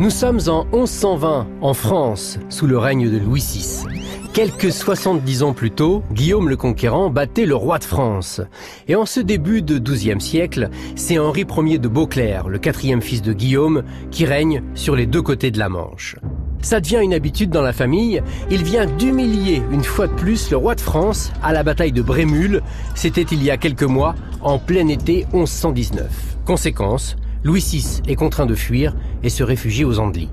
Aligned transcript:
Nous 0.00 0.10
sommes 0.10 0.40
en 0.48 0.64
1120, 0.72 1.46
en 1.60 1.72
France, 1.72 2.40
sous 2.48 2.66
le 2.66 2.76
règne 2.78 3.08
de 3.08 3.16
Louis 3.16 3.40
VI. 3.40 3.84
Quelques 4.32 4.72
70 4.72 5.44
ans 5.44 5.52
plus 5.52 5.70
tôt, 5.70 6.02
Guillaume 6.10 6.48
le 6.48 6.56
Conquérant 6.56 7.10
battait 7.10 7.46
le 7.46 7.54
roi 7.54 7.78
de 7.78 7.84
France. 7.84 8.40
Et 8.88 8.96
en 8.96 9.06
ce 9.06 9.20
début 9.20 9.62
de 9.62 9.78
XIIe 9.78 10.20
siècle, 10.20 10.68
c'est 10.96 11.20
Henri 11.20 11.46
Ier 11.48 11.78
de 11.78 11.86
Beauclerc, 11.86 12.48
le 12.48 12.58
quatrième 12.58 13.02
fils 13.02 13.22
de 13.22 13.32
Guillaume, 13.32 13.84
qui 14.10 14.26
règne 14.26 14.64
sur 14.74 14.96
les 14.96 15.06
deux 15.06 15.22
côtés 15.22 15.52
de 15.52 15.60
la 15.60 15.68
Manche. 15.68 16.16
Ça 16.60 16.80
devient 16.80 17.00
une 17.00 17.14
habitude 17.14 17.50
dans 17.50 17.62
la 17.62 17.72
famille. 17.72 18.20
Il 18.50 18.64
vient 18.64 18.86
d'humilier 18.86 19.62
une 19.70 19.84
fois 19.84 20.08
de 20.08 20.14
plus 20.14 20.50
le 20.50 20.56
roi 20.56 20.74
de 20.74 20.80
France 20.80 21.32
à 21.40 21.52
la 21.52 21.62
bataille 21.62 21.92
de 21.92 22.02
Brémule. 22.02 22.62
C'était 22.96 23.22
il 23.22 23.44
y 23.44 23.50
a 23.52 23.58
quelques 23.58 23.84
mois, 23.84 24.16
en 24.40 24.58
plein 24.58 24.88
été 24.88 25.24
1119. 25.32 26.38
Conséquence, 26.44 27.14
Louis 27.44 27.60
VI 27.60 28.00
est 28.08 28.14
contraint 28.14 28.46
de 28.46 28.54
fuir 28.54 28.94
et 29.22 29.28
se 29.28 29.42
réfugie 29.42 29.84
aux 29.84 29.98
Andelys. 29.98 30.30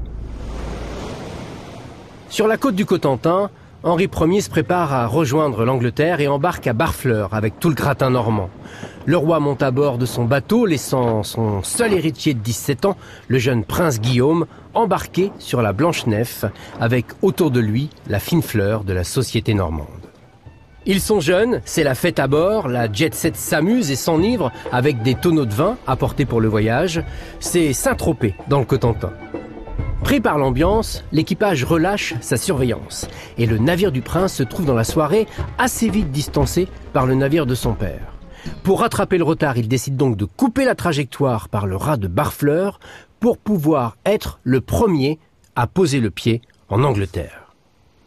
Sur 2.30 2.48
la 2.48 2.56
côte 2.56 2.76
du 2.76 2.86
Cotentin, 2.86 3.50
Henri 3.84 4.08
Ier 4.08 4.40
se 4.40 4.50
prépare 4.50 4.94
à 4.94 5.08
rejoindre 5.08 5.66
l'Angleterre 5.66 6.22
et 6.22 6.30
embarque 6.30 6.68
à 6.68 6.74
Barfleur 6.74 7.34
avec 7.34 7.60
tout 7.60 7.68
le 7.68 7.76
gratin 7.76 8.12
normand. 8.12 8.50
Le 9.06 9.18
roi 9.18 9.42
monte 9.42 9.62
à 9.62 9.72
bord 9.72 9.98
de 9.98 10.06
son 10.06 10.24
bateau, 10.24 10.66
laissant 10.66 11.24
son 11.24 11.64
seul 11.64 11.94
héritier 11.94 12.34
de 12.34 12.40
17 12.40 12.86
ans, 12.86 12.96
le 13.28 13.40
jeune 13.40 13.66
prince 13.66 14.00
Guillaume, 14.00 14.46
embarqué 14.74 15.34
sur 15.38 15.62
la 15.62 15.74
Blanche 15.74 16.06
Nef, 16.06 16.46
avec 16.80 17.08
autour 17.22 17.52
de 17.52 17.60
lui 17.60 17.90
la 18.08 18.20
fine 18.20 18.44
fleur 18.44 18.86
de 18.86 18.94
la 18.94 19.04
société 19.04 19.54
normande. 19.54 20.01
Ils 20.88 21.00
sont 21.00 21.20
jeunes, 21.20 21.62
c'est 21.64 21.84
la 21.84 21.94
fête 21.94 22.18
à 22.18 22.28
bord, 22.28 22.68
la 22.68 22.92
jet 22.92 23.14
set 23.14 23.36
s'amuse 23.36 23.92
et 23.92 23.96
s'enivre 23.96 24.52
avec 24.72 25.04
des 25.04 25.14
tonneaux 25.14 25.46
de 25.46 25.54
vin 25.54 25.78
apportés 25.86 26.26
pour 26.26 26.42
le 26.42 26.48
voyage. 26.48 27.04
C'est 27.40 27.72
Saint-Tropez 27.72 28.34
dans 28.48 28.58
le 28.58 28.66
Cotentin. 28.66 29.14
Pris 30.04 30.20
par 30.20 30.40
l'ambiance, 30.40 31.04
l'équipage 31.12 31.64
relâche 31.64 32.16
sa 32.22 32.36
surveillance 32.36 33.08
et 33.38 33.46
le 33.46 33.60
navire 33.60 33.92
du 33.92 34.02
prince 34.02 34.34
se 34.34 34.42
trouve 34.42 34.66
dans 34.66 34.74
la 34.74 34.84
soirée 34.84 35.28
assez 35.60 35.88
vite 35.88 36.10
distancé 36.10 36.68
par 36.94 37.06
le 37.06 37.14
navire 37.14 37.46
de 37.46 37.54
son 37.54 37.74
père. 37.74 38.18
Pour 38.64 38.80
rattraper 38.80 39.20
le 39.20 39.24
retard, 39.24 39.58
il 39.58 39.68
décide 39.68 39.98
donc 39.98 40.18
de 40.18 40.26
couper 40.26 40.66
la 40.66 40.74
trajectoire 40.74 41.48
par 41.48 41.68
le 41.68 41.76
ras 41.76 41.98
de 41.98 42.08
Barfleur 42.08 42.80
pour 43.20 43.38
pouvoir 43.38 43.98
être 44.04 44.40
le 44.44 44.62
premier 44.62 45.20
à 45.56 45.68
poser 45.68 46.00
le 46.00 46.10
pied 46.10 46.42
en 46.70 46.84
Angleterre. 46.84 47.41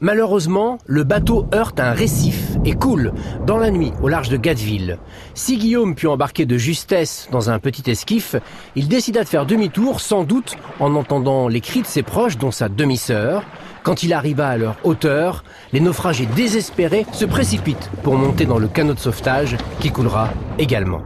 Malheureusement, 0.01 0.79
le 0.87 1.05
bateau 1.05 1.47
heurte 1.55 1.79
un 1.79 1.93
récif 1.93 2.57
et 2.65 2.73
coule 2.73 3.13
dans 3.47 3.59
la 3.59 3.71
nuit 3.71 3.93
au 4.03 4.09
large 4.09 4.29
de 4.29 4.37
Gatteville. 4.37 4.99
Si 5.35 5.57
Guillaume 5.57 5.95
put 5.95 6.09
embarquer 6.09 6.47
de 6.47 6.59
justesse 6.59 7.29
dans 7.31 7.49
un 7.49 7.61
petit 7.61 7.89
esquif, 7.89 8.35
il 8.75 8.89
décida 8.89 9.23
de 9.23 9.29
faire 9.29 9.47
demi-tour, 9.47 10.01
sans 10.01 10.25
doute 10.25 10.57
en 10.81 10.97
entendant 10.97 11.47
les 11.47 11.61
cris 11.61 11.83
de 11.83 11.87
ses 11.87 12.03
proches, 12.03 12.39
dont 12.39 12.51
sa 12.51 12.69
demi-sœur. 12.69 13.45
Quand 13.85 14.03
il 14.03 14.13
arriva 14.13 14.49
à 14.49 14.57
leur 14.57 14.77
hauteur, 14.83 15.45
les 15.73 15.81
naufragés 15.81 16.27
désespérés 16.27 17.07
se 17.13 17.25
précipitent 17.25 17.91
pour 18.03 18.17
monter 18.17 18.47
dans 18.47 18.59
le 18.59 18.67
canot 18.67 18.95
de 18.95 18.99
sauvetage 18.99 19.57
qui 19.79 19.91
coulera 19.91 20.31
également. 20.59 21.03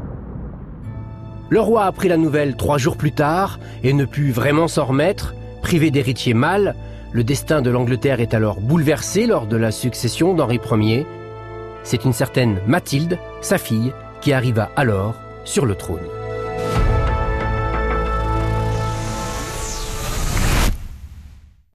Le 1.50 1.61
roi 1.61 1.84
apprit 1.84 2.08
la 2.08 2.17
nouvelle 2.17 2.56
trois 2.56 2.78
jours 2.78 2.97
plus 2.97 3.12
tard 3.12 3.58
et 3.83 3.92
ne 3.92 4.06
put 4.06 4.30
vraiment 4.30 4.69
s'en 4.69 4.86
remettre, 4.86 5.34
privé 5.69 5.91
d'héritier 5.91 6.33
mâle, 6.33 6.74
le 7.12 7.22
destin 7.24 7.61
de 7.61 7.69
l'Angleterre 7.69 8.22
est 8.22 8.33
alors 8.33 8.58
bouleversé 8.58 9.27
lors 9.27 9.47
de 9.47 9.58
la 9.58 9.70
succession 9.70 10.33
d'Henri 10.33 10.58
Ier. 10.72 11.06
C'est 11.83 12.06
une 12.06 12.14
certaine 12.14 12.58
Mathilde, 12.66 13.19
sa 13.42 13.58
fille, 13.58 13.92
qui 14.22 14.33
arriva 14.33 14.70
alors 14.77 15.14
sur 15.44 15.66
le 15.66 15.74
trône. 15.74 16.17